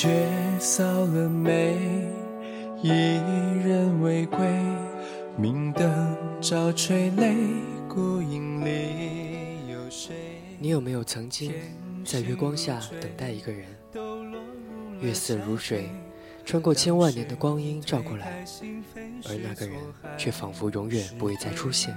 [0.00, 0.08] 雪
[0.60, 1.76] 扫了眉，
[2.80, 4.38] 一人未归。
[5.36, 7.34] 明灯照垂泪，
[7.88, 10.14] 孤影里有谁？
[10.60, 11.52] 你有没有曾经
[12.04, 13.66] 在月光下等待一个人？
[15.00, 15.90] 月色如水，
[16.44, 18.44] 穿过千万年的光阴照过来，
[19.24, 19.80] 而那个人
[20.16, 21.92] 却仿佛永远不会再出现。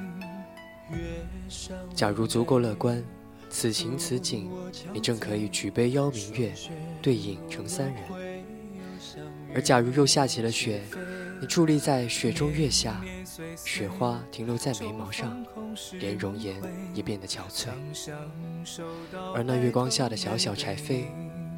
[1.93, 3.03] 假如足够乐观，
[3.51, 4.49] 此情此景，
[4.93, 6.53] 你正可以举杯邀明月，
[7.01, 8.03] 对影成三人。
[9.53, 10.81] 而假如又下起了雪，
[11.41, 13.03] 你伫立在雪中月下，
[13.57, 15.45] 雪花停留在眉毛上，
[15.99, 16.55] 连容颜
[16.93, 17.67] 也变得憔悴。
[19.35, 21.03] 而那月光下的小小柴扉，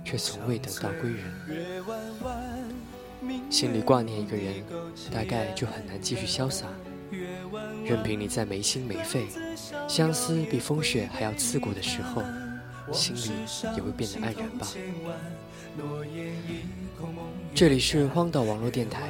[0.03, 1.83] 却从未等到归人。
[3.52, 4.55] 心里挂念一个人，
[5.13, 6.66] 大概就很难继续潇洒。
[7.86, 9.25] 任凭你再没心没肺，
[9.88, 12.23] 相思比风雪还要刺骨的时候，
[12.92, 13.31] 心里
[13.75, 14.67] 也会变得黯然吧。
[17.56, 19.09] 这里是荒岛网络电台，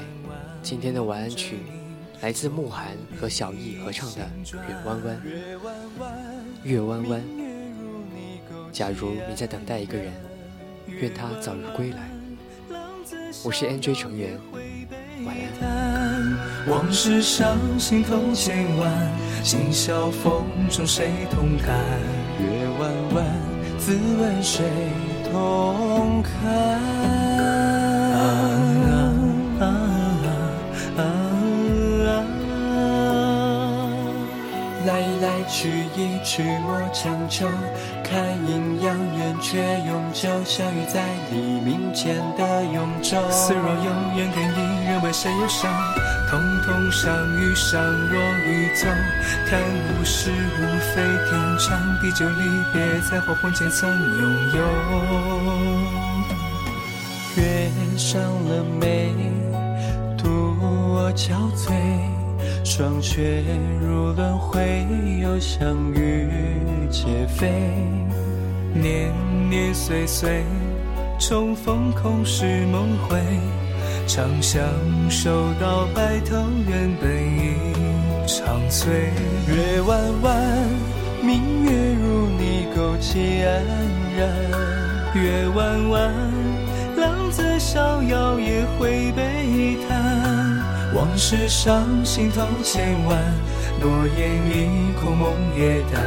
[0.61, 1.57] 今天的晚安曲
[2.21, 5.17] 来自慕寒和小艺合唱的《月弯弯》。
[6.63, 7.21] 月弯弯，
[8.71, 10.13] 假如你在等待一个人，
[10.87, 12.09] 愿他早日归来。
[13.43, 14.39] 我是 NJ 成员，
[15.25, 15.82] 晚安。
[16.67, 18.91] 往事上心头千万，
[19.43, 21.75] 今宵风中谁同看？
[22.39, 23.25] 月弯弯，
[23.77, 24.63] 自问谁
[25.31, 27.32] 同看？
[35.49, 37.47] 去一去莫强求，
[38.03, 43.29] 看阴阳圆缺永久，相遇在黎明前的永昼。
[43.31, 45.71] 似若有缘，跟一人为谁忧伤？
[46.29, 48.87] 通通伤与伤若欲走，
[49.47, 50.61] 看物是无
[50.95, 52.41] 非天长地久，离
[52.73, 54.21] 别在黄昏前曾拥
[54.55, 54.57] 有。
[57.35, 59.13] 月上了眉，
[60.17, 62.22] 独我憔悴。
[62.63, 63.43] 霜雪
[63.81, 64.85] 如轮回，
[65.21, 66.27] 又相遇
[66.89, 67.51] 皆非。
[68.73, 69.11] 年
[69.49, 70.43] 年岁岁，
[71.19, 73.19] 重逢空是梦回。
[74.05, 74.61] 长相
[75.09, 75.31] 守
[75.61, 76.35] 到白头，
[76.67, 77.55] 原本已
[78.27, 79.11] 长醉。
[79.47, 80.35] 月弯弯，
[81.21, 83.45] 明月如你勾起黯
[84.17, 84.21] 然。
[85.15, 86.11] 月弯弯，
[86.97, 90.32] 浪子逍遥也会悲叹。
[90.93, 93.19] 往事上心头千万，
[93.81, 96.01] 诺言已空梦也淡。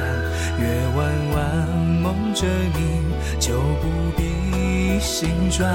[0.59, 0.65] 月
[0.97, 1.05] 弯
[1.35, 1.69] 弯，
[2.03, 3.03] 梦着你
[3.41, 3.85] 就不
[4.17, 5.69] 必心转。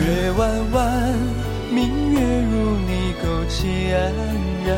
[0.00, 1.12] 月弯弯，
[1.70, 4.12] 明月如你勾起安
[4.64, 4.68] 然。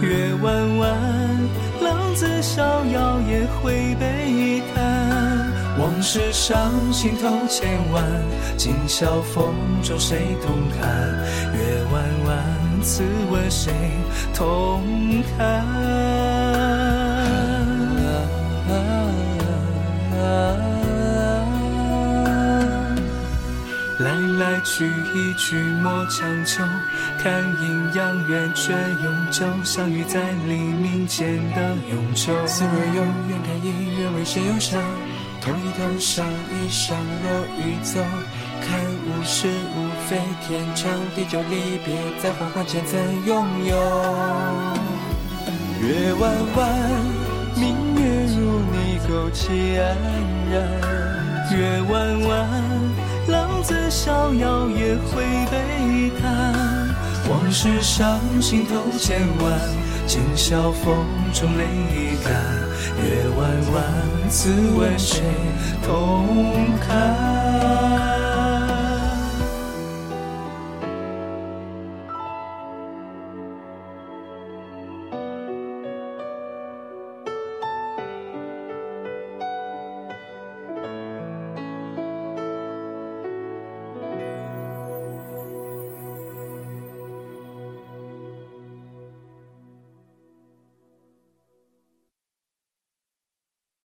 [0.00, 0.96] 月弯弯，
[1.82, 4.83] 浪子逍遥也会悲叹。
[6.04, 8.04] 往事伤心头千万，
[8.58, 10.86] 今宵风中谁同看？
[11.54, 12.44] 月弯弯。
[12.82, 13.72] 此问谁
[14.34, 14.82] 同
[15.38, 15.64] 看？
[24.00, 26.62] 来来去一去莫强求，
[27.22, 32.34] 看阴阳圆缺永久，相遇在黎明前的永久。
[32.46, 34.78] 似若有缘，看一人为谁忧伤？
[35.44, 38.00] 同一头上一伤若欲走，
[38.62, 43.76] 看物是无非天长地久，离别在黄昏前曾拥有。
[45.82, 46.64] 月弯弯，
[47.56, 49.94] 明月如你勾起黯
[50.50, 50.54] 然。
[51.52, 52.48] 月弯弯，
[53.28, 56.73] 浪子逍遥也会悲叹。
[57.28, 59.58] 往事上心头千万，
[60.06, 62.32] 今宵风中泪已干。
[63.02, 63.82] 月弯弯，
[64.28, 65.22] 此问谁
[65.82, 67.73] 同看？